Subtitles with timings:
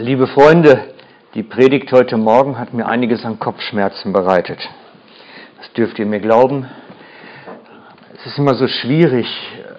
[0.00, 0.94] Liebe Freunde,
[1.34, 4.58] die Predigt heute Morgen hat mir einiges an Kopfschmerzen bereitet.
[5.58, 6.66] Das dürft ihr mir glauben.
[8.14, 9.26] Es ist immer so schwierig,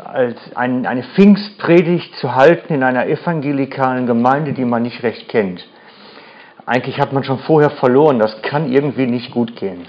[0.05, 5.66] als eine Pfingstpredigt zu halten in einer evangelikalen Gemeinde, die man nicht recht kennt.
[6.68, 9.88] Eigentlich hat man schon vorher verloren, das kann irgendwie nicht gut gehen.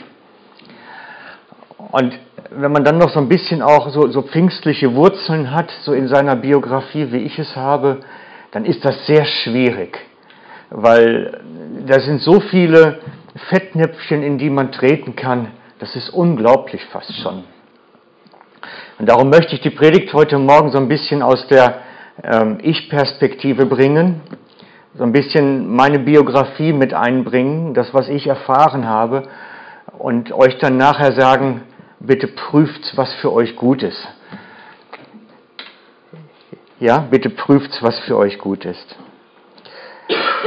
[1.76, 2.18] Und
[2.48, 6.08] wenn man dann noch so ein bisschen auch so, so pfingstliche Wurzeln hat, so in
[6.08, 8.00] seiner Biografie, wie ich es habe,
[8.52, 9.98] dann ist das sehr schwierig,
[10.74, 11.40] weil
[11.86, 13.00] da sind so viele
[13.50, 15.48] Fettnäpfchen, in die man treten kann,
[15.78, 17.44] das ist unglaublich fast schon.
[18.98, 21.80] Und darum möchte ich die Predigt heute Morgen so ein bisschen aus der
[22.22, 24.20] ähm, Ich-Perspektive bringen,
[24.94, 29.24] so ein bisschen meine Biografie mit einbringen, das, was ich erfahren habe,
[29.98, 31.62] und euch dann nachher sagen,
[32.00, 34.08] bitte prüft, was für euch gut ist.
[36.78, 38.96] Ja, bitte prüft, was für euch gut ist.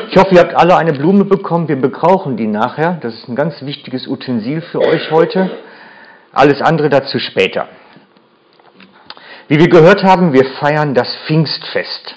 [0.09, 1.67] Ich hoffe, ihr habt alle eine Blume bekommen.
[1.67, 2.97] Wir bekrauchen die nachher.
[3.01, 5.49] Das ist ein ganz wichtiges Utensil für euch heute.
[6.33, 7.67] Alles andere dazu später.
[9.47, 12.15] Wie wir gehört haben, wir feiern das Pfingstfest.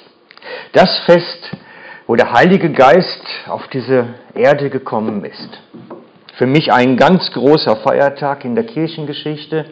[0.72, 1.50] Das Fest,
[2.06, 5.48] wo der Heilige Geist auf diese Erde gekommen ist.
[6.36, 9.66] Für mich ein ganz großer Feiertag in der Kirchengeschichte,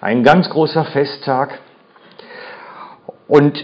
[0.00, 1.58] ein ganz großer Festtag.
[3.28, 3.62] Und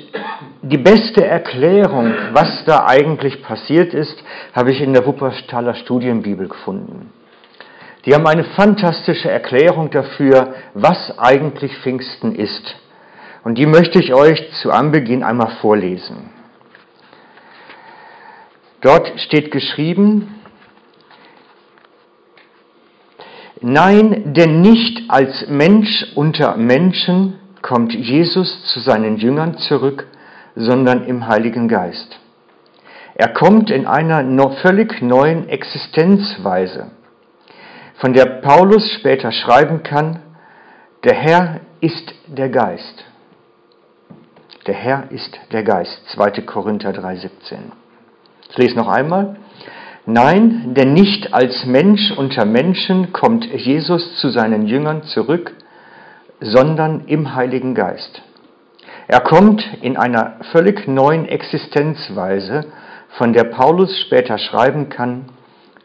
[0.61, 7.11] die beste Erklärung, was da eigentlich passiert ist, habe ich in der Wuppertaler Studienbibel gefunden.
[8.05, 12.77] Die haben eine fantastische Erklärung dafür, was eigentlich Pfingsten ist.
[13.42, 16.31] Und die möchte ich euch zu Anbeginn einmal vorlesen.
[18.83, 20.41] Dort steht geschrieben,
[23.67, 30.07] Nein, denn nicht als Mensch unter Menschen kommt Jesus zu seinen Jüngern zurück,
[30.55, 32.20] sondern im Heiligen Geist.
[33.15, 34.23] Er kommt in einer
[34.61, 36.91] völlig neuen Existenzweise,
[37.97, 40.20] von der Paulus später schreiben kann,
[41.05, 43.05] der Herr ist der Geist.
[44.67, 46.03] Der Herr ist der Geist.
[46.14, 46.42] 2.
[46.42, 47.30] Korinther 3,17.
[48.51, 49.36] Ich lese noch einmal.
[50.05, 55.55] Nein, denn nicht als Mensch unter Menschen kommt Jesus zu seinen Jüngern zurück,
[56.44, 58.22] sondern im Heiligen Geist.
[59.08, 62.66] Er kommt in einer völlig neuen Existenzweise,
[63.16, 65.27] von der Paulus später schreiben kann,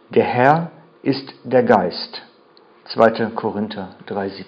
[0.09, 0.71] der Herr
[1.01, 2.21] ist der Geist.
[2.85, 3.27] 2.
[3.35, 4.43] Korinther 3,17.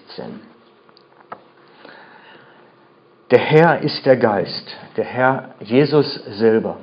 [3.29, 6.77] Der Herr ist der Geist, der Herr Jesus selber.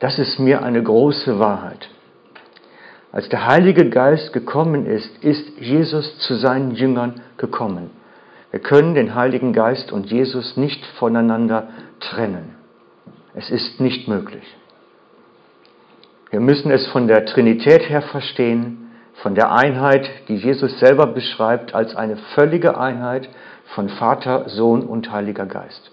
[0.00, 1.88] Das ist mir eine große Wahrheit.
[3.14, 7.90] Als der Heilige Geist gekommen ist, ist Jesus zu seinen Jüngern gekommen.
[8.50, 11.68] Wir können den Heiligen Geist und Jesus nicht voneinander
[12.00, 12.56] trennen.
[13.32, 14.42] Es ist nicht möglich.
[16.30, 18.90] Wir müssen es von der Trinität her verstehen,
[19.22, 23.28] von der Einheit, die Jesus selber beschreibt als eine völlige Einheit
[23.76, 25.92] von Vater, Sohn und Heiliger Geist.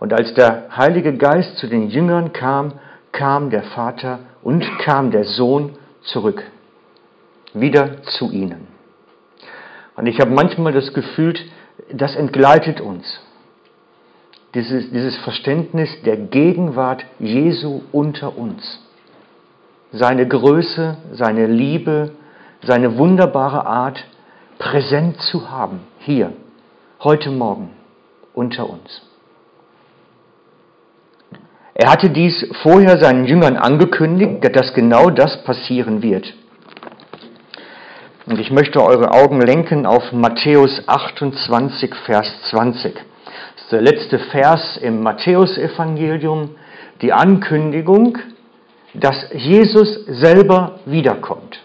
[0.00, 2.72] Und als der Heilige Geist zu den Jüngern kam,
[3.12, 5.75] kam der Vater und kam der Sohn
[6.06, 6.42] zurück,
[7.54, 8.66] wieder zu ihnen.
[9.96, 11.34] Und ich habe manchmal das Gefühl,
[11.92, 13.20] das entgleitet uns.
[14.54, 18.80] Dieses, dieses Verständnis der Gegenwart Jesu unter uns.
[19.92, 22.12] Seine Größe, seine Liebe,
[22.62, 24.04] seine wunderbare Art
[24.58, 26.32] präsent zu haben, hier,
[27.00, 27.70] heute Morgen,
[28.34, 29.02] unter uns.
[31.78, 36.32] Er hatte dies vorher seinen Jüngern angekündigt, dass genau das passieren wird.
[38.24, 42.94] Und ich möchte eure Augen lenken auf Matthäus 28, Vers 20.
[42.94, 46.54] Das ist der letzte Vers im Matthäusevangelium,
[47.02, 48.16] die Ankündigung,
[48.94, 51.60] dass Jesus selber wiederkommt.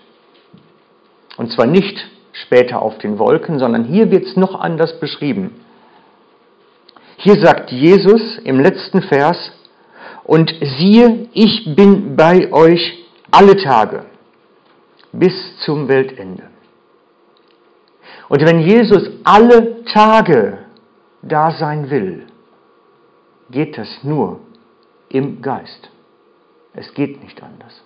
[1.37, 5.55] Und zwar nicht später auf den Wolken, sondern hier wird es noch anders beschrieben.
[7.15, 9.53] Hier sagt Jesus im letzten Vers,
[10.23, 14.05] und siehe, ich bin bei euch alle Tage
[15.11, 15.33] bis
[15.65, 16.43] zum Weltende.
[18.29, 20.59] Und wenn Jesus alle Tage
[21.21, 22.27] da sein will,
[23.49, 24.39] geht das nur
[25.09, 25.89] im Geist.
[26.73, 27.83] Es geht nicht anders.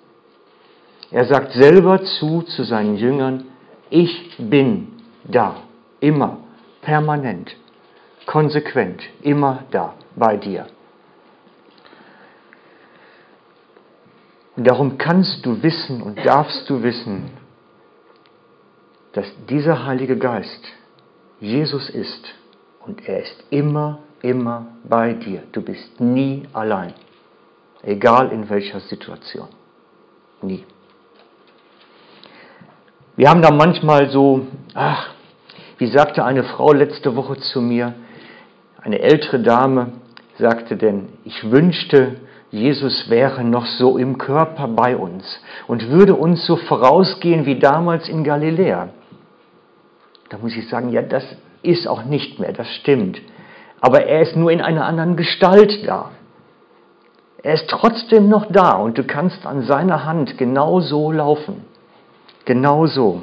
[1.12, 3.46] Er sagt selber zu zu seinen Jüngern,
[3.90, 4.94] ich bin
[5.24, 5.56] da,
[6.00, 6.38] immer,
[6.82, 7.56] permanent,
[8.26, 10.68] konsequent, immer da bei dir.
[14.56, 17.32] Und darum kannst du wissen und darfst du wissen,
[19.14, 20.62] dass dieser Heilige Geist
[21.40, 22.34] Jesus ist
[22.86, 25.44] und er ist immer, immer bei dir.
[25.52, 26.94] Du bist nie allein.
[27.86, 29.48] egal in welcher Situation.
[30.42, 30.64] Nie.
[33.16, 35.12] Wir haben da manchmal so, ach,
[35.78, 37.94] wie sagte eine Frau letzte Woche zu mir,
[38.82, 39.94] eine ältere Dame
[40.38, 42.18] sagte denn, ich wünschte,
[42.52, 45.24] Jesus wäre noch so im Körper bei uns
[45.68, 48.90] und würde uns so vorausgehen wie damals in Galiläa.
[50.30, 51.24] Da muss ich sagen, ja, das
[51.64, 53.20] ist auch nicht mehr, das stimmt.
[53.82, 56.12] Aber er ist nur in einer anderen Gestalt da.
[57.44, 61.66] Er ist trotzdem noch da und du kannst an seiner Hand genau so laufen.
[62.46, 63.22] Genau so.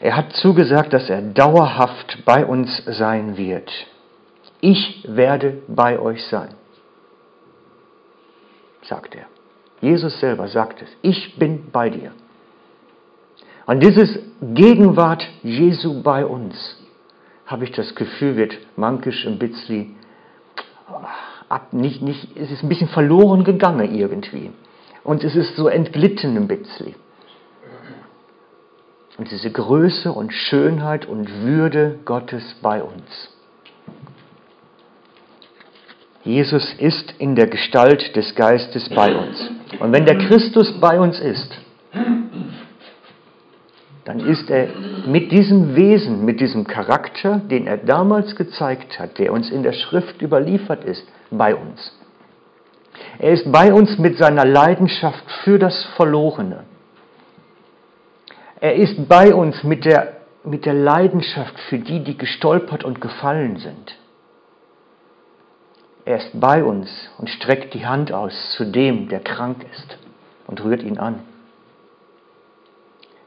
[0.00, 3.70] Er hat zugesagt, dass er dauerhaft bei uns sein wird.
[4.60, 6.50] Ich werde bei euch sein,
[8.82, 9.26] sagt er.
[9.80, 10.88] Jesus selber sagt es.
[11.02, 12.12] Ich bin bei dir.
[13.66, 16.76] Und dieses Gegenwart Jesu bei uns,
[17.46, 19.94] habe ich das Gefühl, wird mankisch im Bitzli
[21.48, 24.50] ab, nicht, nicht, es ist ein bisschen verloren gegangen irgendwie.
[25.04, 26.94] Und es ist so entglitten im Bitzli.
[29.16, 33.30] Und diese Größe und Schönheit und Würde Gottes bei uns.
[36.24, 39.50] Jesus ist in der Gestalt des Geistes bei uns.
[39.78, 41.50] Und wenn der Christus bei uns ist,
[44.04, 44.68] dann ist er
[45.06, 49.74] mit diesem Wesen, mit diesem Charakter, den er damals gezeigt hat, der uns in der
[49.74, 51.92] Schrift überliefert ist, bei uns.
[53.18, 56.64] Er ist bei uns mit seiner Leidenschaft für das Verlorene.
[58.60, 63.58] Er ist bei uns mit der, mit der Leidenschaft für die, die gestolpert und gefallen
[63.58, 63.97] sind.
[66.08, 66.88] Er ist bei uns
[67.18, 69.98] und streckt die Hand aus zu dem, der krank ist
[70.46, 71.20] und rührt ihn an.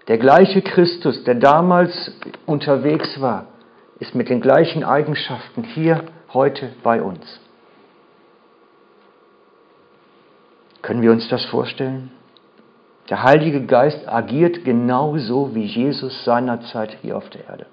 [0.07, 2.11] Der gleiche Christus, der damals
[2.47, 3.45] unterwegs war,
[3.99, 7.39] ist mit den gleichen Eigenschaften hier heute bei uns.
[10.81, 12.09] Können wir uns das vorstellen?
[13.11, 17.67] Der Heilige Geist agiert genauso wie Jesus seinerzeit hier auf der Erde.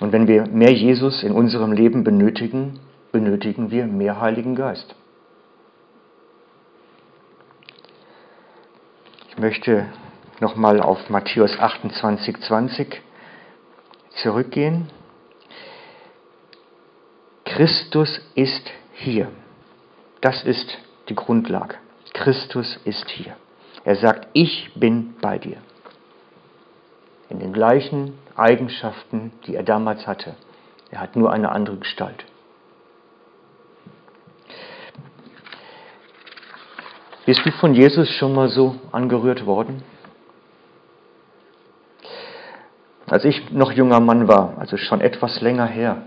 [0.00, 2.80] Und wenn wir mehr Jesus in unserem Leben benötigen,
[3.12, 4.94] benötigen wir mehr Heiligen Geist.
[9.30, 9.86] Ich möchte
[10.40, 13.02] nochmal auf Matthäus 28, 20
[14.22, 14.88] zurückgehen.
[17.44, 19.30] Christus ist hier.
[20.20, 21.76] Das ist die Grundlage.
[22.12, 23.36] Christus ist hier.
[23.84, 25.58] Er sagt, ich bin bei dir.
[27.28, 30.34] In den gleichen Eigenschaften, die er damals hatte.
[30.90, 32.24] Er hat nur eine andere Gestalt.
[37.26, 39.82] Bist du von Jesus schon mal so angerührt worden?
[43.06, 46.02] Als ich noch junger Mann war, also schon etwas länger her,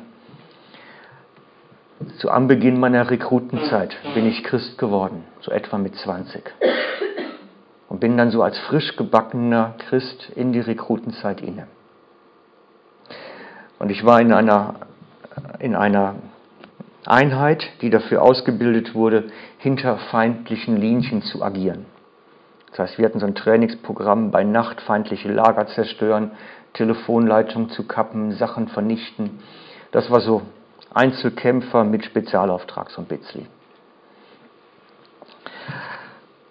[2.20, 6.44] zu Anbeginn meiner Rekrutenzeit bin ich Christ geworden, so etwa mit 20.
[7.90, 11.68] Und bin dann so als frisch gebackener Christ in die Rekrutenzeit inne.
[13.80, 14.76] Und ich war in einer,
[15.60, 16.16] in einer
[17.06, 19.26] Einheit, die dafür ausgebildet wurde,
[19.60, 21.86] hinter feindlichen Linien zu agieren.
[22.72, 26.32] Das heißt, wir hatten so ein Trainingsprogramm, bei Nacht feindliche Lager zerstören,
[26.74, 29.40] Telefonleitungen zu kappen, Sachen vernichten.
[29.92, 30.42] Das war so
[30.94, 33.46] Einzelkämpfer mit Spezialauftrag, so ein Bitzli.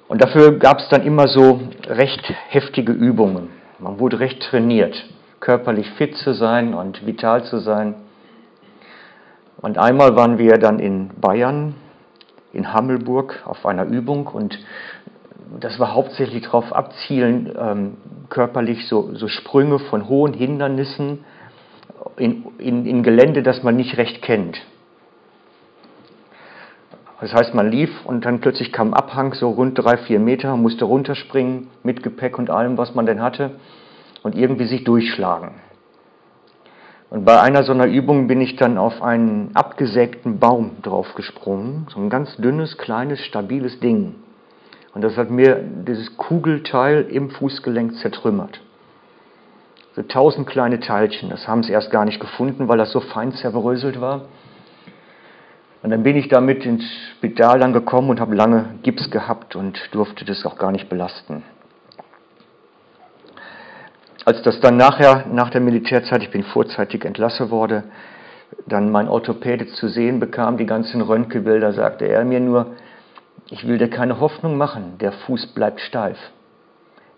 [0.08, 3.50] Und dafür gab es dann immer so recht heftige Übungen.
[3.78, 5.04] Man wurde recht trainiert,
[5.40, 7.94] körperlich fit zu sein und vital zu sein.
[9.60, 11.75] Und einmal waren wir dann in Bayern,
[12.52, 14.58] in Hammelburg, auf einer Übung und
[15.60, 17.96] das war hauptsächlich darauf abzielen, ähm,
[18.28, 21.25] körperlich so, so Sprünge von hohen Hindernissen
[22.16, 24.58] in, in, in Gelände, das man nicht recht kennt.
[27.20, 30.85] Das heißt, man lief und dann plötzlich kam Abhang, so rund drei, vier Meter, musste
[30.85, 33.52] runterspringen mit Gepäck und allem, was man denn hatte
[34.23, 35.52] und irgendwie sich durchschlagen.
[37.08, 42.00] Und bei einer so einer Übung bin ich dann auf einen abgesägten Baum draufgesprungen, so
[42.00, 44.16] ein ganz dünnes, kleines, stabiles Ding.
[44.92, 48.61] Und das hat mir dieses Kugelteil im Fußgelenk zertrümmert
[49.96, 51.30] so tausend kleine Teilchen.
[51.30, 54.26] Das haben sie erst gar nicht gefunden, weil das so fein zerbröselt war.
[55.83, 56.85] Und dann bin ich damit ins
[57.16, 61.42] Spital dann gekommen und habe lange Gips gehabt und durfte das auch gar nicht belasten.
[64.25, 67.85] Als das dann nachher, nach der Militärzeit, ich bin vorzeitig entlassen worden,
[68.66, 72.75] dann mein Orthopäde zu sehen bekam, die ganzen Röntgenbilder, sagte er mir nur,
[73.49, 76.18] ich will dir keine Hoffnung machen, der Fuß bleibt steif.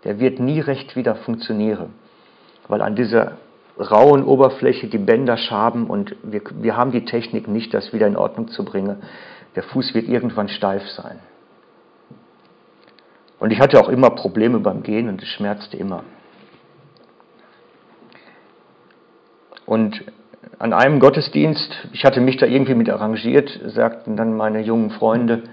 [0.05, 1.95] Der wird nie recht wieder funktionieren
[2.69, 3.33] weil an dieser
[3.79, 8.17] rauen Oberfläche die Bänder schaben und wir, wir haben die Technik nicht, das wieder in
[8.17, 9.03] Ordnung zu bringen.
[9.55, 11.21] Der Fuß wird irgendwann steif sein.
[13.39, 16.03] Und ich hatte auch immer Probleme beim Gehen und es schmerzte immer.
[19.65, 20.05] Und
[20.59, 25.45] an einem Gottesdienst, ich hatte mich da irgendwie mit arrangiert, sagten dann meine jungen Freunde,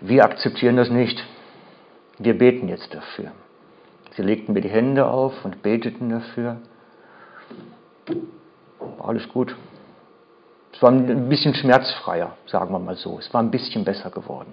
[0.00, 1.22] wir akzeptieren das nicht.
[2.18, 3.32] Wir beten jetzt dafür.
[4.16, 6.58] Sie legten mir die Hände auf und beteten dafür.
[9.02, 9.54] Alles gut.
[10.72, 13.18] Es war ein bisschen schmerzfreier, sagen wir mal so.
[13.18, 14.52] Es war ein bisschen besser geworden.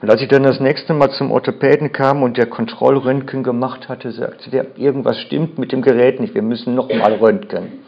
[0.00, 4.12] Und als ich dann das nächste Mal zum Orthopäden kam und der Kontrollröntgen gemacht hatte,
[4.12, 7.80] sagte der, irgendwas stimmt mit dem Gerät nicht, wir müssen nochmal röntgen.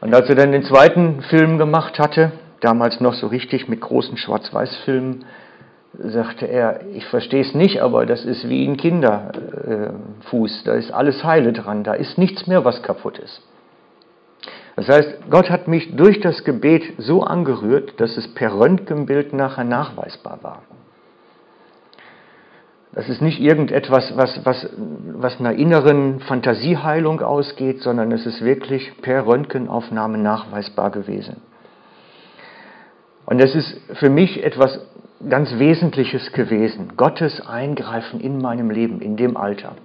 [0.00, 4.16] Und als er dann den zweiten Film gemacht hatte, damals noch so richtig mit großen
[4.16, 5.24] Schwarz-Weiß-Filmen,
[5.98, 11.24] sagte er, ich verstehe es nicht, aber das ist wie ein Kinderfuß, da ist alles
[11.24, 13.42] heile dran, da ist nichts mehr, was kaputt ist.
[14.76, 19.64] Das heißt, Gott hat mich durch das Gebet so angerührt, dass es per Röntgenbild nachher
[19.64, 20.62] nachweisbar war.
[22.92, 29.00] Das ist nicht irgendetwas, was, was, was einer inneren Fantasieheilung ausgeht, sondern es ist wirklich
[29.02, 31.40] per Röntgenaufnahme nachweisbar gewesen.
[33.26, 34.78] Und es ist für mich etwas
[35.28, 39.76] ganz Wesentliches gewesen, Gottes Eingreifen in meinem Leben, in dem Alter.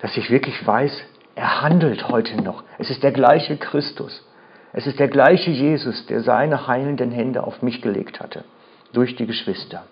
[0.00, 1.02] Dass ich wirklich weiß,
[1.34, 2.64] er handelt heute noch.
[2.78, 4.24] Es ist der gleiche Christus.
[4.72, 8.44] Es ist der gleiche Jesus, der seine heilenden Hände auf mich gelegt hatte,
[8.92, 9.84] durch die Geschwister.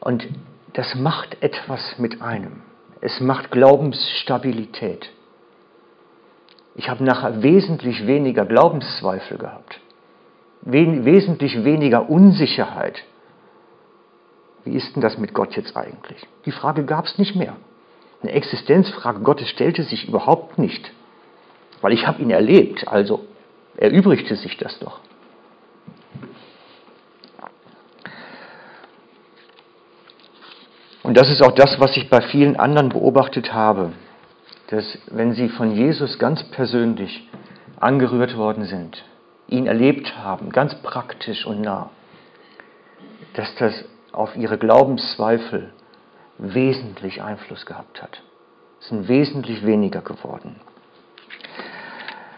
[0.00, 0.26] Und
[0.72, 2.62] das macht etwas mit einem.
[3.00, 5.10] Es macht Glaubensstabilität.
[6.74, 9.79] Ich habe nachher wesentlich weniger Glaubenszweifel gehabt
[10.62, 13.02] wesentlich weniger Unsicherheit.
[14.64, 16.26] Wie ist denn das mit Gott jetzt eigentlich?
[16.44, 17.56] Die Frage gab es nicht mehr.
[18.22, 20.92] Eine Existenzfrage Gottes stellte sich überhaupt nicht,
[21.80, 23.24] weil ich habe ihn erlebt, also
[23.76, 25.00] erübrigte sich das doch.
[31.02, 33.92] Und das ist auch das, was ich bei vielen anderen beobachtet habe,
[34.68, 37.28] dass wenn sie von Jesus ganz persönlich
[37.80, 39.02] angerührt worden sind,
[39.50, 41.90] ihn erlebt haben, ganz praktisch und nah,
[43.34, 45.72] dass das auf ihre Glaubenszweifel
[46.38, 48.22] wesentlich Einfluss gehabt hat.
[48.80, 50.56] Es sind wesentlich weniger geworden.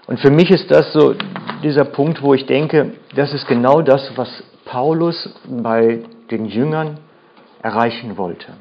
[0.07, 1.15] Und für mich ist das so
[1.63, 6.99] dieser Punkt, wo ich denke, das ist genau das, was Paulus bei den Jüngern
[7.63, 8.53] erreichen wollte.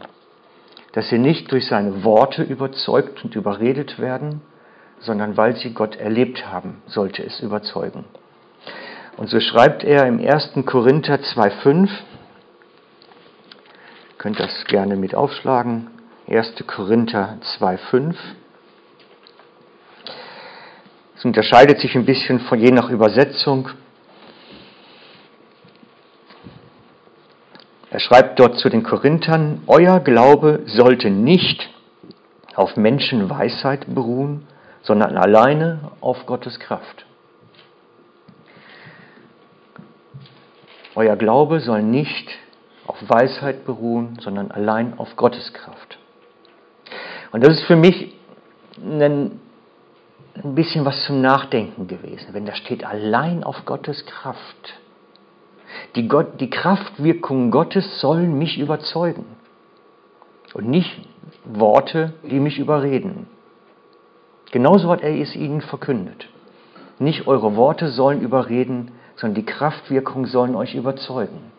[0.94, 4.42] Dass sie nicht durch seine Worte überzeugt und überredet werden,
[5.00, 8.06] sondern weil sie Gott erlebt haben, sollte es überzeugen.
[9.18, 10.66] Und so schreibt er im 1.
[10.66, 11.90] Korinther 2,5,
[14.18, 15.88] könnt das gerne mit aufschlagen,
[16.28, 16.56] 1.
[16.66, 18.16] Korinther 2,5.
[21.18, 23.70] Es unterscheidet sich ein bisschen von je nach Übersetzung.
[27.92, 31.70] Er schreibt dort zu den Korinthern, Euer Glaube sollte nicht
[32.56, 34.48] auf Menschenweisheit beruhen,
[34.82, 37.06] sondern alleine auf Gottes Kraft.
[40.96, 42.30] Euer Glaube soll nicht
[42.86, 45.98] auf Weisheit beruhen, sondern allein auf Gottes Kraft.
[47.32, 48.14] Und das ist für mich
[48.78, 49.40] ein,
[50.44, 54.80] bisschen was zum Nachdenken gewesen, wenn da steht allein auf Gottes Kraft.
[55.96, 59.26] Die, Gott, die Kraftwirkungen Gottes sollen mich überzeugen
[60.54, 61.02] und nicht
[61.46, 63.28] Worte, die mich überreden.
[64.52, 66.28] Genauso hat er es ihnen verkündet.
[67.00, 68.92] Nicht eure Worte sollen überreden,
[69.22, 71.52] sondern die Kraftwirkungen sollen euch überzeugen.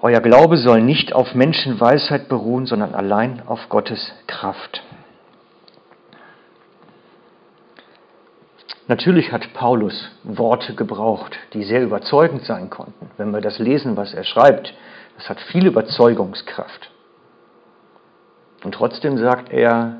[0.00, 4.82] Euer Glaube soll nicht auf Menschenweisheit beruhen, sondern allein auf Gottes Kraft.
[8.88, 13.10] Natürlich hat Paulus Worte gebraucht, die sehr überzeugend sein konnten.
[13.16, 14.74] Wenn wir das lesen, was er schreibt,
[15.16, 16.90] das hat viel Überzeugungskraft.
[18.64, 19.98] Und trotzdem sagt er,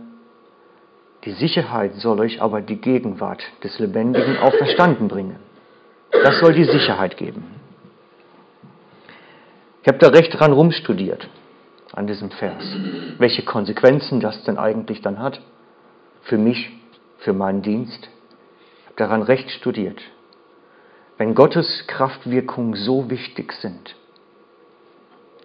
[1.25, 5.37] die Sicherheit soll euch aber die Gegenwart des Lebendigen auferstanden bringen.
[6.11, 7.45] Das soll die Sicherheit geben.
[9.83, 11.29] Ich habe da recht dran rumstudiert
[11.93, 12.63] an diesem Vers,
[13.19, 15.41] welche Konsequenzen das denn eigentlich dann hat
[16.23, 16.71] für mich,
[17.19, 18.09] für meinen Dienst.
[18.81, 20.01] Ich habe daran recht studiert.
[21.17, 23.97] Wenn Gottes Kraftwirkungen so wichtig sind,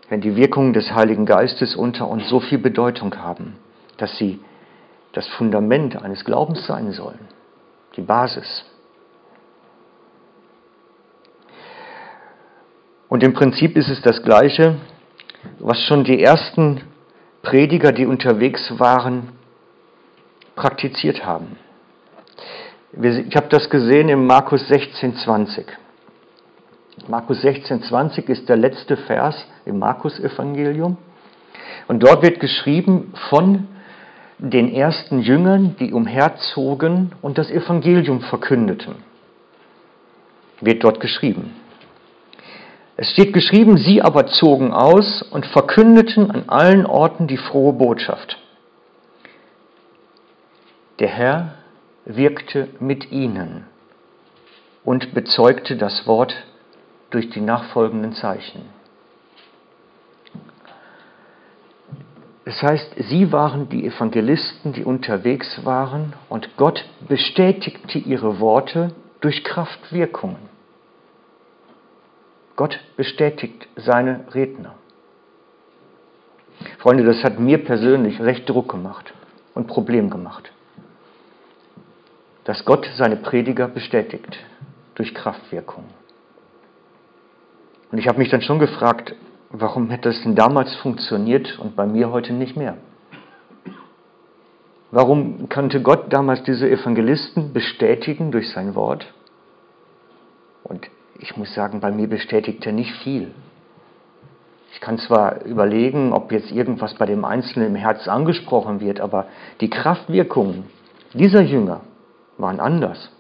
[0.09, 3.55] wenn die Wirkungen des Heiligen Geistes unter uns so viel Bedeutung haben,
[3.97, 4.39] dass sie
[5.13, 7.27] das Fundament eines Glaubens sein sollen,
[7.95, 8.65] die Basis.
[13.07, 14.75] Und im Prinzip ist es das Gleiche,
[15.59, 16.81] was schon die ersten
[17.43, 19.29] Prediger, die unterwegs waren,
[20.55, 21.57] praktiziert haben.
[23.01, 25.65] Ich habe das gesehen im Markus 16, 20.
[27.07, 30.97] Markus 16, 20 ist der letzte Vers im Markus-Evangelium.
[31.87, 33.67] Und dort wird geschrieben von
[34.37, 38.95] den ersten Jüngern, die umherzogen und das Evangelium verkündeten.
[40.61, 41.53] Wird dort geschrieben.
[42.95, 48.37] Es steht geschrieben, sie aber zogen aus und verkündeten an allen Orten die frohe Botschaft.
[50.99, 51.55] Der Herr
[52.05, 53.65] wirkte mit ihnen
[54.83, 56.35] und bezeugte das Wort
[57.09, 58.61] durch die nachfolgenden Zeichen.
[62.45, 69.43] Das heißt, sie waren die Evangelisten, die unterwegs waren und Gott bestätigte ihre Worte durch
[69.43, 70.49] Kraftwirkungen.
[72.55, 74.75] Gott bestätigt seine Redner.
[76.79, 79.13] Freunde, das hat mir persönlich recht Druck gemacht
[79.53, 80.51] und Problem gemacht.
[82.43, 84.37] Dass Gott seine Prediger bestätigt
[84.95, 85.85] durch Kraftwirkung.
[87.91, 89.15] Und ich habe mich dann schon gefragt,
[89.53, 92.75] warum hätte das denn damals funktioniert und bei mir heute nicht mehr?
[94.91, 99.05] Warum kannte Gott damals diese Evangelisten bestätigen durch sein Wort?
[100.63, 103.31] Und ich muss sagen, bei mir bestätigt er nicht viel.
[104.73, 109.27] Ich kann zwar überlegen, ob jetzt irgendwas bei dem Einzelnen im Herz angesprochen wird, aber
[109.61, 110.65] die Kraftwirkungen
[111.13, 111.81] dieser Jünger
[112.39, 113.11] waren anders.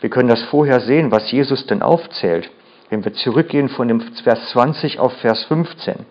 [0.00, 2.50] Wir können das vorher sehen, was Jesus denn aufzählt,
[2.90, 6.04] wenn wir zurückgehen von dem Vers 20 auf Vers 15.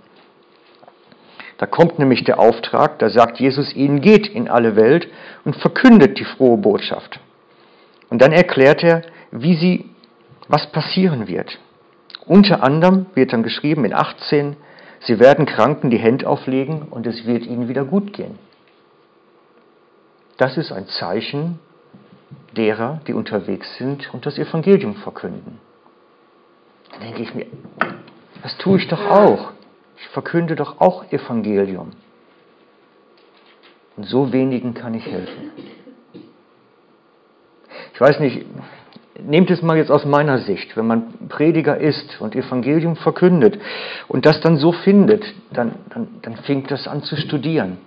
[1.58, 5.10] Da kommt nämlich der Auftrag, da sagt Jesus ihnen, geht in alle Welt
[5.44, 7.20] und verkündet die frohe Botschaft.
[8.10, 9.90] Und dann erklärt er, wie sie
[10.48, 11.60] was passieren wird.
[12.26, 14.56] Unter anderem wird dann geschrieben in 18,
[15.02, 18.40] sie werden Kranken die Hände auflegen und es wird ihnen wieder gut gehen.
[20.38, 21.60] Das ist ein Zeichen
[22.56, 25.60] derer, die unterwegs sind und das Evangelium verkünden.
[27.00, 27.46] Dann denke ich mir,
[28.44, 29.52] das tue ich doch auch.
[29.98, 31.92] Ich verkünde doch auch Evangelium.
[33.98, 35.52] Und so wenigen kann ich helfen.
[37.94, 38.46] Ich weiß nicht,
[39.22, 43.60] nehmt es mal jetzt aus meiner Sicht, wenn man Prediger ist und Evangelium verkündet
[44.08, 47.78] und das dann so findet, dann, dann, dann fängt das an zu studieren.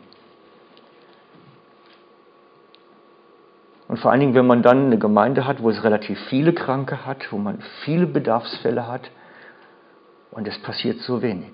[3.92, 7.04] Und vor allen Dingen, wenn man dann eine Gemeinde hat, wo es relativ viele Kranke
[7.04, 9.10] hat, wo man viele Bedarfsfälle hat
[10.30, 11.52] und es passiert so wenig,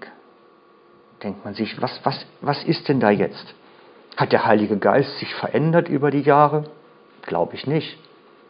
[1.21, 3.57] denkt man sich, was, was, was ist denn da jetzt?
[4.17, 6.71] Hat der Heilige Geist sich verändert über die Jahre?
[7.23, 7.99] Glaube ich nicht.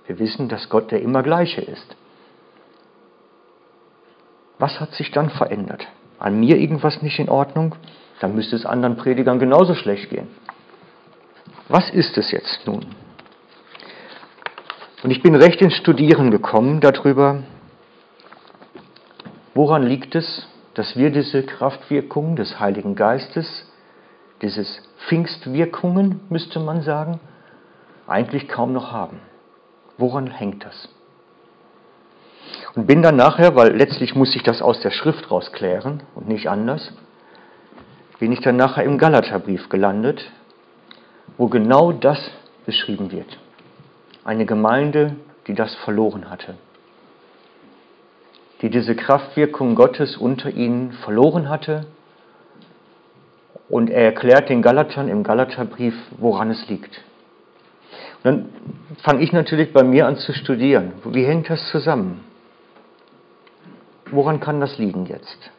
[0.07, 1.97] Wir wissen, dass Gott der immer gleiche ist.
[4.59, 5.89] Was hat sich dann verändert?
[6.19, 7.75] An mir irgendwas nicht in Ordnung?
[8.21, 10.29] Dann müsste es anderen Predigern genauso schlecht gehen.
[11.71, 12.85] Was ist es jetzt nun?
[15.03, 17.45] Und ich bin recht ins Studieren gekommen darüber,
[19.55, 23.65] woran liegt es, dass wir diese Kraftwirkungen des Heiligen Geistes,
[24.43, 27.21] dieses Pfingstwirkungen, müsste man sagen,
[28.09, 29.21] eigentlich kaum noch haben.
[29.99, 30.89] Woran hängt das?
[32.75, 36.49] Und bin dann nachher, weil letztlich muss ich das aus der Schrift rausklären und nicht
[36.49, 36.93] anders,
[38.19, 40.31] bin ich dann nachher im Galaterbrief gelandet,
[41.37, 42.19] wo genau das
[42.67, 43.39] beschrieben wird.
[44.29, 46.57] Eine Gemeinde, die das verloren hatte,
[48.61, 51.87] die diese Kraftwirkung Gottes unter ihnen verloren hatte.
[53.71, 57.01] Und er erklärt den Galatern im Galaterbrief, woran es liegt.
[58.17, 58.49] Und dann
[59.03, 60.93] fange ich natürlich bei mir an zu studieren.
[61.05, 62.23] Wie hängt das zusammen?
[64.11, 65.51] Woran kann das liegen jetzt?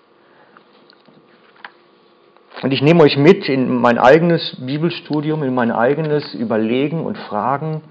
[2.62, 7.82] Und ich nehme euch mit in mein eigenes Bibelstudium, in mein eigenes Überlegen und Fragen,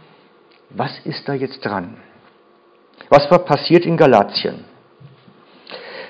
[0.70, 1.96] was ist da jetzt dran?
[3.08, 4.64] Was war passiert in Galatien?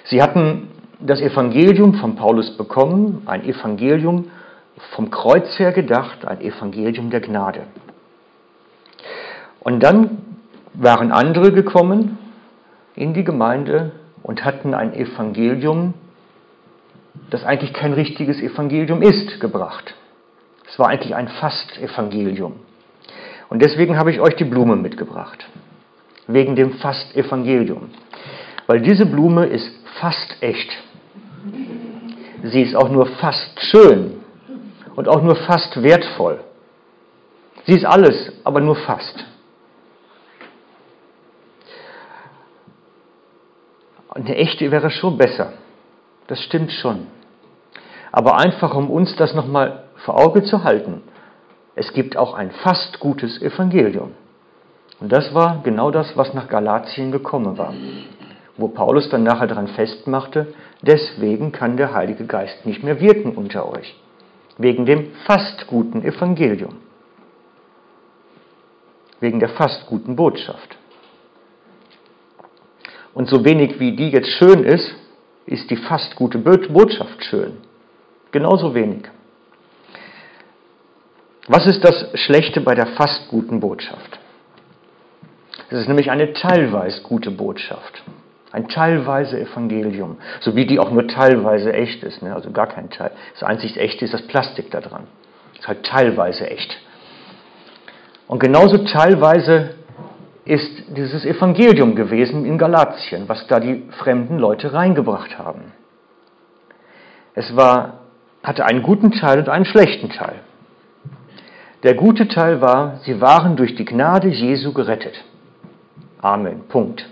[0.05, 0.69] Sie hatten
[1.01, 4.31] das Evangelium von Paulus bekommen, ein Evangelium
[4.95, 7.67] vom Kreuz her gedacht, ein Evangelium der Gnade.
[9.61, 10.19] Und dann
[10.75, 12.19] waren andere gekommen
[12.95, 13.93] in die Gemeinde
[14.23, 15.95] und hatten ein Evangelium,
[17.31, 19.95] das eigentlich kein richtiges Evangelium ist, gebracht.
[20.69, 22.55] Es war eigentlich ein Fast-Evangelium.
[23.49, 25.47] Und deswegen habe ich euch die Blume mitgebracht.
[26.27, 27.91] Wegen dem Fast-Evangelium.
[28.67, 30.71] Weil diese Blume ist fast echt.
[32.43, 34.21] Sie ist auch nur fast schön
[34.95, 36.41] und auch nur fast wertvoll.
[37.65, 39.25] Sie ist alles, aber nur fast.
[44.19, 45.53] eine echte wäre schon besser.
[46.27, 47.07] Das stimmt schon.
[48.13, 51.03] Aber einfach, um uns das nochmal vor Auge zu halten,
[51.79, 54.13] es gibt auch ein fast gutes Evangelium.
[55.01, 57.73] Und das war genau das, was nach Galatien gekommen war,
[58.57, 63.71] wo Paulus dann nachher daran festmachte, deswegen kann der Heilige Geist nicht mehr wirken unter
[63.71, 63.95] euch,
[64.57, 66.79] wegen dem fast guten Evangelium,
[69.21, 70.77] wegen der fast guten Botschaft.
[73.15, 74.97] Und so wenig wie die jetzt schön ist,
[75.47, 77.59] ist die fast gute Botschaft schön.
[78.33, 79.09] Genauso wenig.
[81.49, 84.19] Was ist das Schlechte bei der fast guten Botschaft?
[85.71, 88.03] Es ist nämlich eine teilweise gute Botschaft.
[88.53, 92.35] Ein teilweise Evangelium, so wie die auch nur teilweise echt ist, ne?
[92.35, 93.13] also gar kein Teil.
[93.35, 95.07] Das einzig Echte ist das Plastik da dran.
[95.59, 96.79] Ist halt teilweise echt.
[98.27, 99.75] Und genauso teilweise
[100.45, 105.73] ist dieses Evangelium gewesen in Galatien, was da die fremden Leute reingebracht haben.
[107.35, 108.01] Es war,
[108.43, 110.41] hatte einen guten Teil und einen schlechten Teil.
[111.85, 115.25] Der gute Teil war, sie waren durch die Gnade Jesu gerettet.
[116.21, 116.65] Amen.
[116.69, 117.09] Punkt.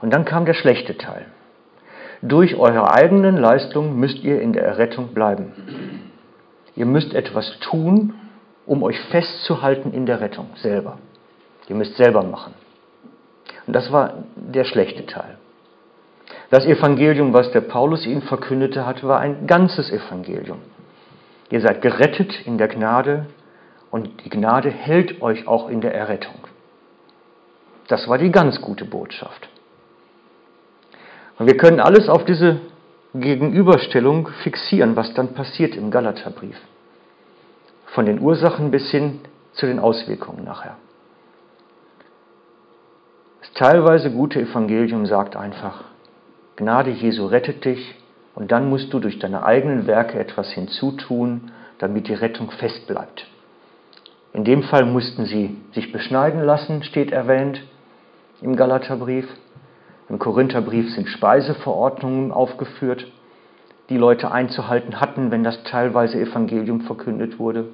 [0.00, 1.26] Und dann kam der schlechte Teil.
[2.22, 5.52] Durch eure eigenen Leistungen müsst ihr in der Errettung bleiben.
[6.76, 8.14] Ihr müsst etwas tun,
[8.66, 10.98] um euch festzuhalten in der Rettung selber.
[11.68, 12.54] Ihr müsst selber machen.
[13.66, 15.36] Und das war der schlechte Teil.
[16.50, 20.58] Das Evangelium, was der Paulus ihnen verkündete hat, war ein ganzes Evangelium.
[21.50, 23.26] Ihr seid gerettet in der Gnade
[23.90, 26.36] und die Gnade hält euch auch in der Errettung.
[27.88, 29.48] Das war die ganz gute Botschaft.
[31.38, 32.60] Und wir können alles auf diese
[33.14, 36.56] Gegenüberstellung fixieren, was dann passiert im Galaterbrief.
[37.86, 39.20] Von den Ursachen bis hin
[39.52, 40.76] zu den Auswirkungen nachher.
[43.40, 45.82] Das teilweise gute Evangelium sagt einfach,
[46.54, 47.96] Gnade Jesu rettet dich
[48.34, 53.26] und dann musst du durch deine eigenen Werke etwas hinzutun, damit die Rettung fest bleibt.
[54.32, 57.62] In dem Fall mussten sie sich beschneiden lassen, steht erwähnt
[58.40, 59.26] im Galaterbrief.
[60.08, 63.06] Im Korintherbrief sind Speiseverordnungen aufgeführt,
[63.88, 67.66] die Leute einzuhalten hatten, wenn das teilweise Evangelium verkündet wurde.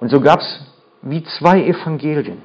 [0.00, 0.66] Und so gab es
[1.02, 2.42] wie zwei Evangelien.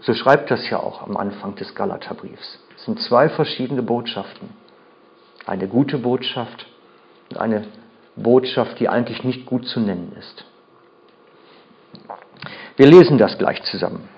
[0.00, 2.58] So schreibt das ja auch am Anfang des Galaterbriefs.
[2.76, 4.50] Es sind zwei verschiedene Botschaften.
[5.46, 6.66] Eine gute Botschaft
[7.30, 7.66] und eine
[8.16, 10.44] Botschaft, die eigentlich nicht gut zu nennen ist.
[12.76, 14.08] Wir lesen das gleich zusammen.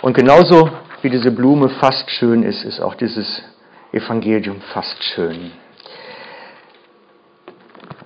[0.00, 0.70] Und genauso
[1.02, 3.42] wie diese Blume fast schön ist, ist auch dieses
[3.92, 5.52] Evangelium fast schön.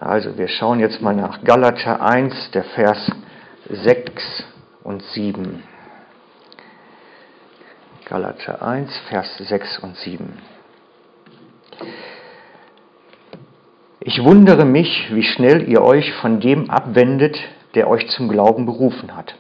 [0.00, 3.10] Also wir schauen jetzt mal nach Galater 1, der Vers
[3.68, 4.44] 6
[4.82, 5.62] und 7.
[8.06, 10.38] Galater 1, Vers 6 und 7.
[14.12, 17.38] Ich wundere mich, wie schnell ihr euch von dem abwendet,
[17.74, 19.34] der euch zum Glauben berufen hat.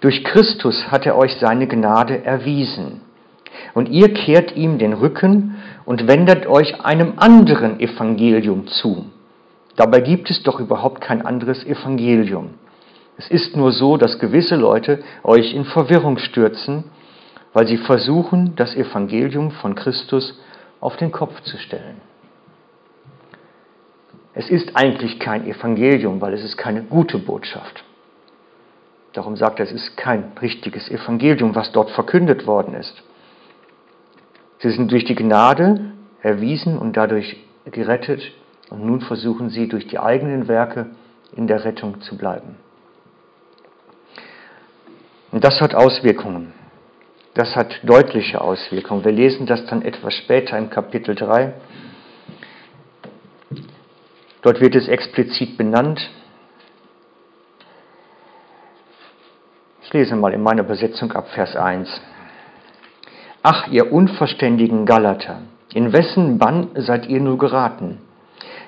[0.00, 3.02] Durch Christus hat er euch seine Gnade erwiesen.
[3.72, 9.06] Und ihr kehrt ihm den Rücken und wendet euch einem anderen Evangelium zu.
[9.76, 12.54] Dabei gibt es doch überhaupt kein anderes Evangelium.
[13.16, 16.82] Es ist nur so, dass gewisse Leute euch in Verwirrung stürzen,
[17.52, 20.36] weil sie versuchen, das Evangelium von Christus
[20.80, 22.00] auf den Kopf zu stellen.
[24.34, 27.84] Es ist eigentlich kein Evangelium, weil es ist keine gute Botschaft.
[29.12, 33.02] Darum sagt er, es ist kein richtiges Evangelium, was dort verkündet worden ist.
[34.58, 37.36] Sie sind durch die Gnade erwiesen und dadurch
[37.70, 38.32] gerettet
[38.70, 40.86] und nun versuchen sie durch die eigenen Werke
[41.36, 42.56] in der Rettung zu bleiben.
[45.30, 46.52] Und das hat Auswirkungen.
[47.34, 49.04] Das hat deutliche Auswirkungen.
[49.04, 51.52] Wir lesen das dann etwas später im Kapitel 3.
[54.44, 56.08] Dort wird es explizit benannt.
[59.94, 61.88] lese mal in meiner Übersetzung ab Vers 1.
[63.42, 67.98] Ach, ihr unverständigen Galater, in wessen Bann seid ihr nur geraten?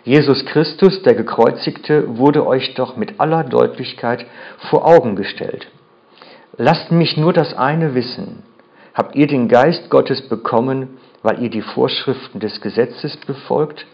[0.05, 4.25] Jesus Christus, der Gekreuzigte, wurde euch doch mit aller Deutlichkeit
[4.71, 5.67] vor Augen gestellt.
[6.57, 8.45] Lasst mich nur das eine wissen.
[8.95, 13.85] Habt ihr den Geist Gottes bekommen, weil ihr die Vorschriften des Gesetzes befolgt,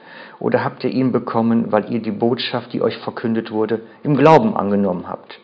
[0.43, 4.57] oder habt ihr ihn bekommen, weil ihr die Botschaft, die euch verkündet wurde, im Glauben
[4.57, 5.39] angenommen habt?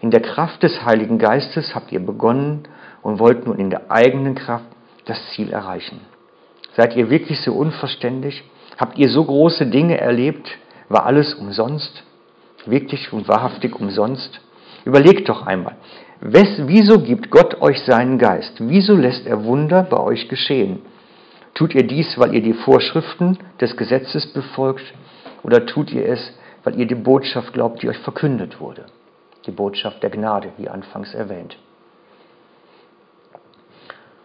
[0.00, 2.62] In der Kraft des Heiligen Geistes habt ihr begonnen
[3.02, 4.64] und wollt nun in der eigenen Kraft
[5.04, 6.00] das Ziel erreichen.
[6.76, 8.42] Seid ihr wirklich so unverständlich?
[8.78, 10.48] Habt ihr so große Dinge erlebt?
[10.88, 12.02] War alles umsonst?
[12.64, 14.40] Wirklich und wahrhaftig umsonst?
[14.86, 15.76] Überlegt doch einmal,
[16.20, 18.54] wieso gibt Gott euch seinen Geist?
[18.60, 20.80] Wieso lässt er Wunder bei euch geschehen?
[21.56, 24.84] Tut ihr dies, weil ihr die Vorschriften des Gesetzes befolgt,
[25.42, 28.84] oder tut ihr es, weil ihr die Botschaft glaubt, die euch verkündet wurde?
[29.46, 31.56] Die Botschaft der Gnade, wie anfangs erwähnt.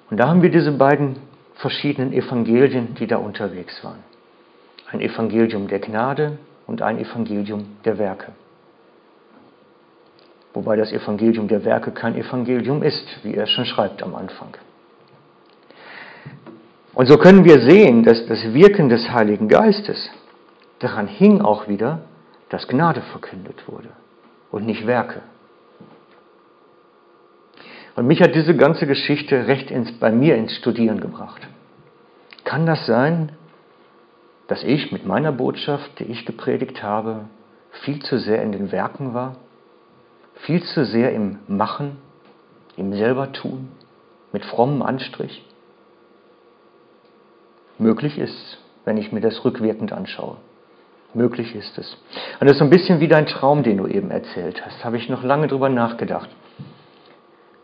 [0.10, 1.22] Und da haben wir diese beiden
[1.56, 4.04] verschiedenen Evangelien, die da unterwegs waren.
[4.92, 8.34] Ein Evangelium der Gnade und ein Evangelium der Werke.
[10.54, 14.58] Wobei das Evangelium der Werke kein Evangelium ist, wie er schon schreibt am Anfang.
[16.94, 20.10] Und so können wir sehen, dass das Wirken des Heiligen Geistes
[20.80, 22.02] daran hing auch wieder,
[22.50, 23.90] dass Gnade verkündet wurde
[24.52, 25.22] und nicht Werke.
[27.96, 31.48] Und mich hat diese ganze Geschichte recht ins, bei mir ins Studieren gebracht.
[32.44, 33.34] Kann das sein,
[34.48, 37.26] dass ich mit meiner Botschaft, die ich gepredigt habe,
[37.84, 39.38] viel zu sehr in den Werken war?
[40.36, 41.98] Viel zu sehr im Machen,
[42.76, 43.70] im Selbertun,
[44.34, 45.46] mit frommem Anstrich?
[47.82, 50.38] Möglich ist, wenn ich mir das rückwirkend anschaue.
[51.16, 51.98] Möglich ist es.
[52.40, 54.86] Und das ist so ein bisschen wie dein Traum, den du eben erzählt hast.
[54.86, 56.30] Habe ich noch lange drüber nachgedacht.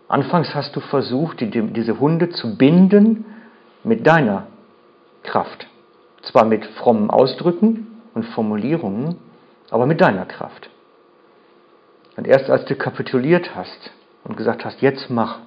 [0.08, 3.25] Anfangs hast du versucht, die, diese Hunde zu binden
[3.84, 4.47] mit deiner
[5.21, 5.67] Kraft.
[6.23, 9.17] Zwar mit frommen Ausdrücken und Formulierungen,
[9.69, 10.71] aber mit deiner Kraft.
[12.15, 13.91] Und erst als du kapituliert hast
[14.23, 15.41] und gesagt hast, jetzt mach,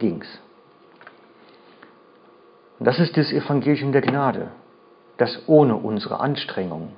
[0.00, 0.26] ging's.
[2.78, 4.48] Und das ist das Evangelium der Gnade,
[5.16, 6.92] das ohne unsere Anstrengungen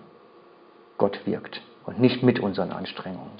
[0.99, 3.33] Gott wirkt und nicht mit unseren Anstrengungen.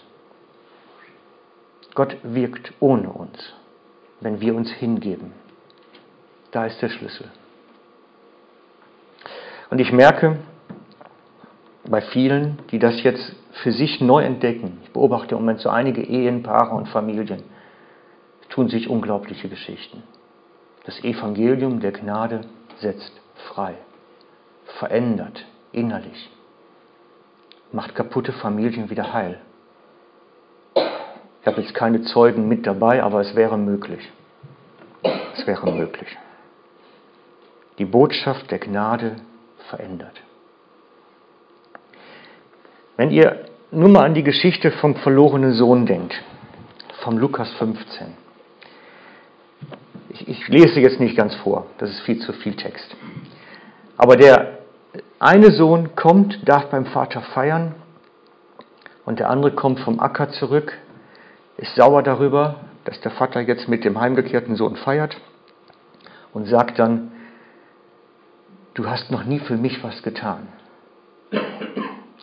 [1.95, 3.53] Gott wirkt ohne uns,
[4.21, 5.33] wenn wir uns hingeben.
[6.51, 7.31] Da ist der Schlüssel.
[9.69, 10.39] Und ich merke
[11.89, 16.03] bei vielen, die das jetzt für sich neu entdecken, ich beobachte im Moment so einige
[16.03, 17.43] Ehen, Paare und Familien,
[18.49, 20.03] tun sich unglaubliche Geschichten.
[20.85, 22.43] Das Evangelium der Gnade
[22.79, 23.13] setzt
[23.49, 23.75] frei,
[24.79, 26.31] verändert innerlich,
[27.73, 29.41] macht kaputte Familien wieder heil.
[30.75, 34.11] Ich habe jetzt keine Zeugen mit dabei, aber es wäre möglich.
[35.35, 36.17] Es wäre möglich.
[37.79, 39.17] Die Botschaft der Gnade
[39.69, 40.21] verändert.
[42.97, 46.15] Wenn ihr nur mal an die Geschichte vom verlorenen Sohn denkt,
[47.03, 48.15] vom Lukas 15.
[50.11, 52.97] Ich, ich lese jetzt nicht ganz vor, das ist viel zu viel Text.
[53.97, 54.59] Aber der
[55.21, 57.77] eine Sohn kommt, darf beim Vater feiern
[59.05, 60.77] und der andere kommt vom Acker zurück,
[61.59, 65.17] ist sauer darüber, dass der Vater jetzt mit dem heimgekehrten Sohn feiert
[66.33, 67.13] und sagt dann,
[68.75, 70.49] du hast noch nie für mich was getan.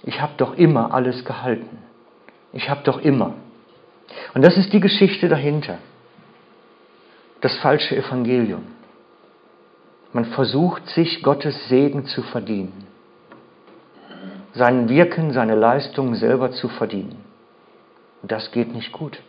[0.04, 1.78] Ich habe doch immer alles gehalten.
[2.52, 3.36] Ich habe doch immer.
[4.34, 5.78] Und das ist die Geschichte dahinter
[7.41, 8.63] das falsche Evangelium.
[10.13, 12.88] Man versucht sich Gottes Segen zu verdienen,
[14.54, 17.23] sein Wirken, seine Leistung selber zu verdienen.
[18.21, 19.21] Und das geht nicht gut.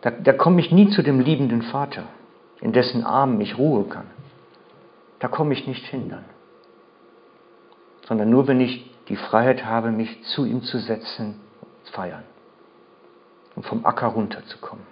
[0.00, 2.04] Da, da komme ich nie zu dem liebenden Vater,
[2.60, 4.06] in dessen Armen ich ruhen kann.
[5.18, 6.14] Da komme ich nicht hin.
[8.06, 11.40] Sondern nur, wenn ich die Freiheit habe, mich zu ihm zu setzen,
[11.92, 12.24] feiern
[13.54, 14.84] und vom Acker runterzukommen.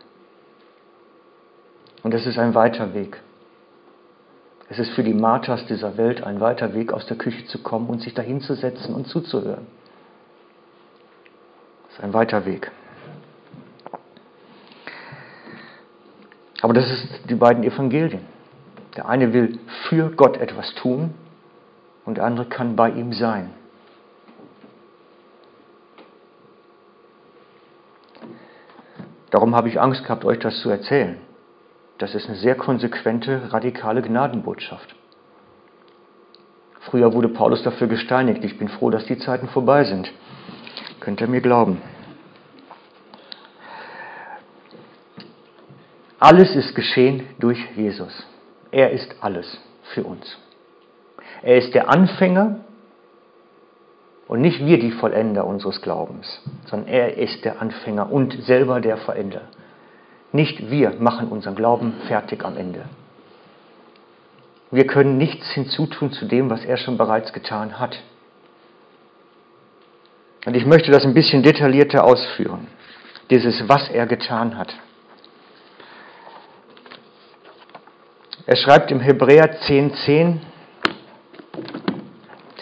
[2.03, 3.21] Und es ist ein weiter Weg.
[4.69, 7.89] Es ist für die Marthas dieser Welt ein weiter Weg, aus der Küche zu kommen
[7.89, 9.67] und sich dahin zu setzen und zuzuhören.
[11.89, 12.71] Es ist ein weiter Weg.
[16.63, 18.25] Aber das ist die beiden Evangelien.
[18.97, 21.15] Der eine will für Gott etwas tun
[22.05, 23.51] und der andere kann bei ihm sein.
[29.31, 31.19] Darum habe ich Angst gehabt, euch das zu erzählen.
[32.03, 34.93] Das ist eine sehr konsequente, radikale Gnadenbotschaft.
[36.81, 38.45] Früher wurde Paulus dafür gesteinigt.
[38.45, 40.13] Ich bin froh, dass die Zeiten vorbei sind.
[40.99, 41.81] Könnt ihr mir glauben.
[46.19, 48.27] Alles ist geschehen durch Jesus.
[48.73, 49.61] Er ist alles
[49.95, 50.37] für uns.
[51.43, 52.65] Er ist der Anfänger
[54.27, 58.97] und nicht wir die Vollender unseres Glaubens, sondern er ist der Anfänger und selber der
[58.97, 59.43] Vollender.
[60.33, 62.87] Nicht wir machen unseren Glauben fertig am Ende.
[64.71, 68.03] Wir können nichts hinzutun zu dem, was er schon bereits getan hat.
[70.47, 72.67] Und ich möchte das ein bisschen detaillierter ausführen.
[73.31, 74.75] Dieses, was er getan hat.
[78.47, 80.41] Er schreibt im Hebräer 10,10, 10,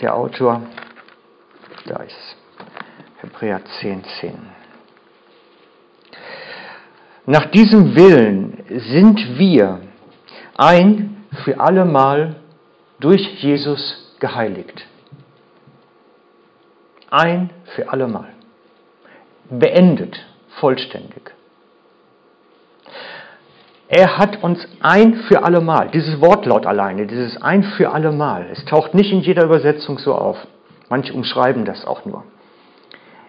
[0.01, 0.63] der Autor,
[1.87, 2.37] da ist
[3.21, 4.03] Hebräer 10,10.
[4.21, 4.60] 10.
[7.27, 9.81] Nach diesem Willen sind wir
[10.57, 12.37] ein für allemal
[12.99, 14.87] durch Jesus geheiligt.
[17.11, 18.29] Ein für allemal.
[19.51, 20.25] Beendet,
[20.61, 21.33] vollständig.
[23.89, 28.95] Er hat uns ein für allemal, dieses Wortlaut alleine, dieses ein für allemal, es taucht
[28.95, 30.39] nicht in jeder Übersetzung so auf.
[30.89, 32.25] Manche umschreiben das auch nur.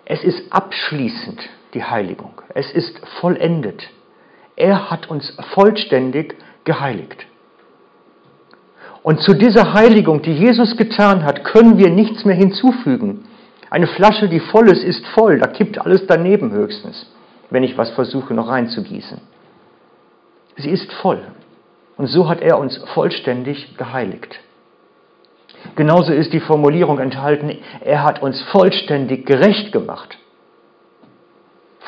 [0.06, 1.42] Es ist abschließend,
[1.74, 2.42] die Heiligung.
[2.54, 3.90] Es ist vollendet.
[4.56, 7.26] Er hat uns vollständig geheiligt.
[9.04, 13.26] Und zu dieser Heiligung, die Jesus getan hat, können wir nichts mehr hinzufügen.
[13.70, 15.40] Eine Flasche, die voll ist, ist voll.
[15.40, 17.08] Da kippt alles daneben höchstens,
[17.50, 19.20] wenn ich was versuche noch reinzugießen.
[20.58, 21.22] Sie ist voll.
[21.98, 24.40] Und so hat er uns vollständig geheiligt.
[25.76, 30.18] Genauso ist die Formulierung enthalten, er hat uns vollständig gerecht gemacht.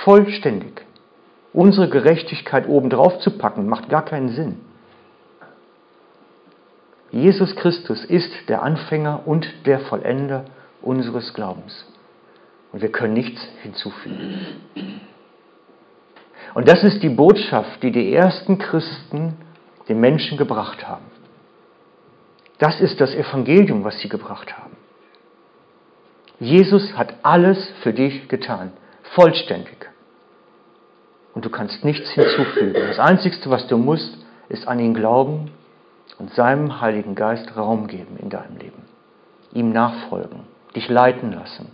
[0.04, 0.86] Vollständig.
[1.54, 4.60] Unsere Gerechtigkeit obendrauf zu packen, macht gar keinen Sinn.
[7.12, 10.46] Jesus Christus ist der Anfänger und der Vollender
[10.82, 11.86] unseres Glaubens.
[12.72, 14.62] Und wir können nichts hinzufügen.
[16.56, 19.36] Und das ist die Botschaft, die die ersten Christen
[19.88, 21.06] den Menschen gebracht haben.
[22.58, 24.76] Das ist das Evangelium, was sie gebracht haben.
[26.40, 28.72] Jesus hat alles für dich getan,
[29.16, 29.90] vollständig.
[31.34, 32.74] Und du kannst nichts hinzufügen.
[32.74, 34.18] Das Einzige, was du musst,
[34.50, 35.52] ist an ihn glauben
[36.20, 38.84] und seinem Heiligen Geist Raum geben in deinem Leben.
[39.54, 40.42] Ihm nachfolgen,
[40.76, 41.72] dich leiten lassen.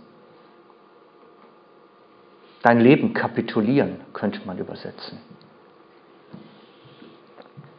[2.62, 5.18] Dein Leben kapitulieren, könnte man übersetzen.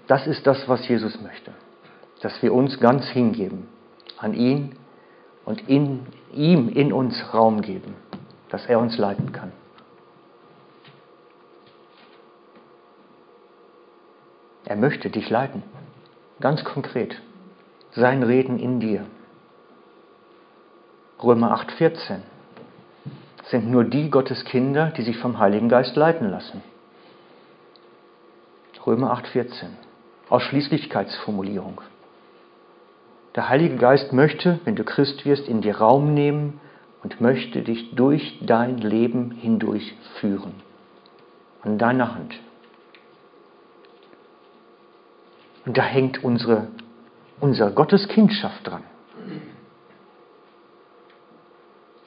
[0.07, 1.53] Das ist das, was Jesus möchte
[2.21, 3.67] dass wir uns ganz hingeben
[4.17, 4.75] an ihn
[5.43, 7.95] und in ihm in uns Raum geben,
[8.51, 9.51] dass er uns leiten kann.
[14.65, 15.63] Er möchte dich leiten,
[16.39, 17.19] ganz konkret.
[17.93, 19.05] Sein Reden in dir.
[21.21, 22.21] Römer 8:14
[23.45, 26.63] sind nur die Gottes Kinder, die sich vom Heiligen Geist leiten lassen.
[28.85, 29.67] Römer 8:14
[30.29, 31.81] Ausschließlichkeitsformulierung.
[33.35, 36.59] Der Heilige Geist möchte, wenn du Christ wirst, in dir Raum nehmen
[37.03, 40.53] und möchte dich durch dein Leben hindurch führen.
[41.61, 42.39] An deiner Hand.
[45.65, 46.67] Und da hängt unsere,
[47.39, 48.83] unser Gotteskindschaft dran.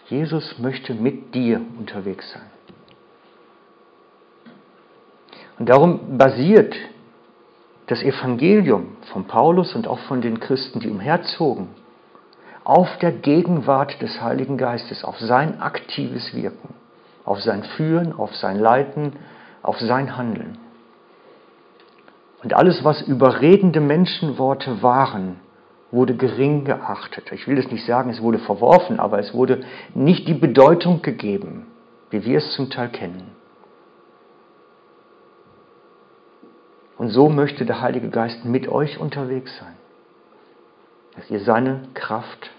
[0.09, 2.51] Jesus möchte mit dir unterwegs sein.
[5.59, 6.75] Und darum basiert
[7.87, 11.69] das Evangelium von Paulus und auch von den Christen, die umherzogen,
[12.65, 16.75] auf der Gegenwart des Heiligen Geistes, auf sein aktives Wirken,
[17.25, 19.13] auf sein Führen, auf sein Leiten,
[19.63, 20.59] auf sein Handeln.
[22.43, 25.41] Und alles, was überredende Menschenworte waren,
[25.91, 27.31] wurde gering geachtet.
[27.33, 31.67] Ich will es nicht sagen, es wurde verworfen, aber es wurde nicht die Bedeutung gegeben,
[32.11, 33.31] wie wir es zum Teil kennen.
[36.99, 39.75] Und so möchte der Heilige Geist mit euch unterwegs sein,
[41.17, 42.51] dass ihr seine Kraft,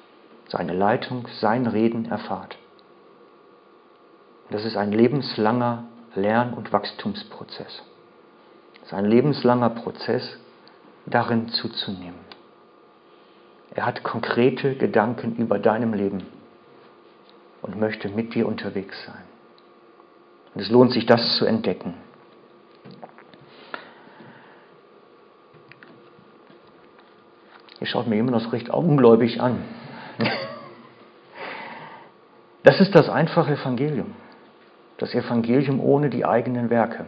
[0.47, 2.57] seine Leitung, sein Reden erfahrt.
[4.51, 7.83] Das ist ein lebenslanger Lern- und Wachstumsprozess.
[8.81, 10.37] Es ist ein lebenslanger Prozess,
[11.05, 12.19] darin zuzunehmen.
[13.71, 16.25] Er hat konkrete Gedanken über deinem Leben
[17.61, 19.23] und möchte mit dir unterwegs sein.
[20.53, 21.95] Und es lohnt sich, das zu entdecken.
[27.85, 29.59] Ihr schaut mir immer noch recht ungläubig an.
[32.63, 34.15] Das ist das einfache Evangelium.
[34.97, 37.05] Das Evangelium ohne die eigenen Werke.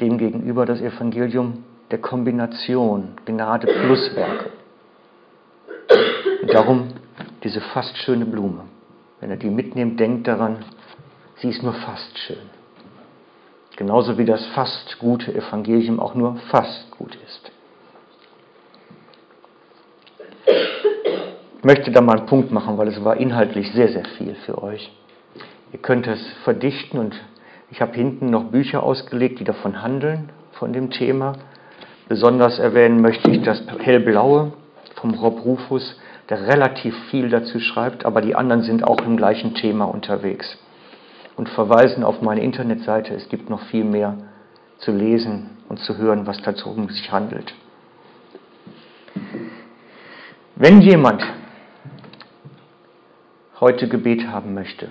[0.00, 4.52] Demgegenüber das Evangelium der Kombination Gnade plus Werke.
[6.40, 6.88] Und darum
[7.44, 8.64] diese fast schöne Blume.
[9.20, 10.64] Wenn er die mitnimmt, denkt daran,
[11.36, 12.48] sie ist nur fast schön.
[13.76, 17.52] Genauso wie das fast gute Evangelium auch nur fast gut ist.
[21.58, 24.62] Ich möchte da mal einen Punkt machen, weil es war inhaltlich sehr, sehr viel für
[24.62, 24.90] euch.
[25.72, 27.14] Ihr könnt es verdichten und
[27.70, 31.34] ich habe hinten noch Bücher ausgelegt, die davon handeln, von dem Thema.
[32.08, 34.52] Besonders erwähnen möchte ich das Hellblaue
[34.96, 35.96] vom Rob Rufus,
[36.28, 40.58] der relativ viel dazu schreibt, aber die anderen sind auch im gleichen Thema unterwegs
[41.36, 43.14] und verweisen auf meine Internetseite.
[43.14, 44.16] Es gibt noch viel mehr
[44.78, 47.54] zu lesen und zu hören, was dazu um sich handelt.
[50.62, 51.24] Wenn jemand
[53.60, 54.90] heute Gebet haben möchte,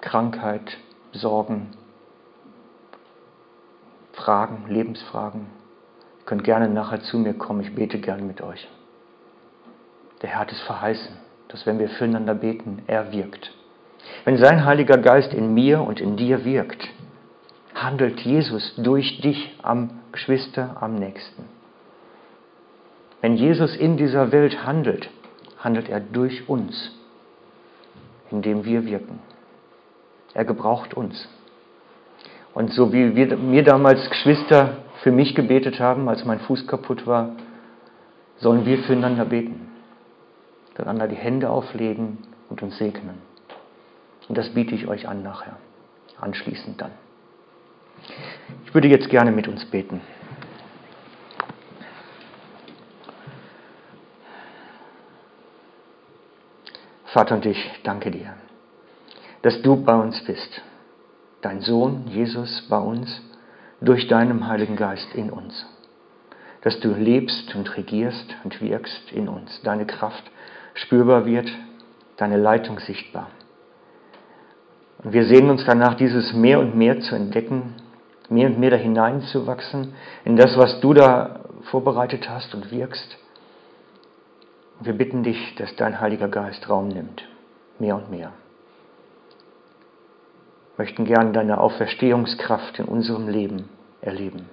[0.00, 0.78] Krankheit,
[1.12, 1.72] Sorgen,
[4.14, 5.48] Fragen, Lebensfragen,
[6.20, 8.66] Ihr könnt gerne nachher zu mir kommen, ich bete gern mit euch.
[10.22, 11.14] Der Herr hat es verheißen,
[11.48, 13.52] dass wenn wir füreinander beten, er wirkt.
[14.24, 16.88] Wenn sein Heiliger Geist in mir und in dir wirkt,
[17.74, 21.53] handelt Jesus durch dich am Geschwister am nächsten.
[23.24, 25.08] Wenn Jesus in dieser Welt handelt,
[25.58, 26.92] handelt er durch uns,
[28.30, 29.18] indem wir wirken.
[30.34, 31.26] Er gebraucht uns.
[32.52, 37.06] Und so wie wir, mir damals Geschwister für mich gebetet haben, als mein Fuß kaputt
[37.06, 37.30] war,
[38.36, 39.70] sollen wir füreinander beten,
[40.76, 42.18] einander die Hände auflegen
[42.50, 43.22] und uns segnen.
[44.28, 45.56] Und das biete ich euch an nachher,
[46.20, 46.92] anschließend dann.
[48.66, 50.02] Ich würde jetzt gerne mit uns beten.
[57.14, 58.34] Vater und ich danke dir,
[59.42, 60.62] dass du bei uns bist,
[61.42, 63.22] dein Sohn Jesus bei uns,
[63.80, 65.64] durch deinen Heiligen Geist in uns,
[66.62, 70.24] dass du lebst und regierst und wirkst in uns, deine Kraft
[70.74, 71.48] spürbar wird,
[72.16, 73.28] deine Leitung sichtbar.
[75.04, 77.76] Und wir sehen uns danach, dieses mehr und mehr zu entdecken,
[78.28, 79.94] mehr und mehr da hineinzuwachsen,
[80.24, 83.18] in das, was du da vorbereitet hast und wirkst.
[84.80, 87.26] Wir bitten dich, dass dein Heiliger Geist Raum nimmt,
[87.78, 88.32] mehr und mehr.
[90.76, 93.68] Wir möchten gern deine Auferstehungskraft in unserem Leben
[94.00, 94.48] erleben.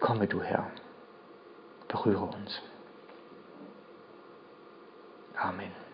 [0.00, 0.66] Komme du Herr,
[1.88, 2.60] berühre uns.
[5.36, 5.85] Amen.